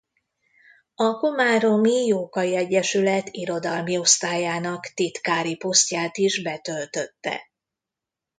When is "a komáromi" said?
0.95-1.91